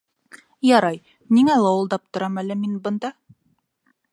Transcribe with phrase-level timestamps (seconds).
[0.67, 0.97] Ярай,
[1.37, 3.13] ниңә лауылдап торам әле мин бында?